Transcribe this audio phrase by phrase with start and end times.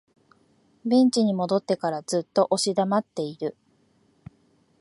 [0.83, 3.55] ベンチに戻ってからずっと押し黙っている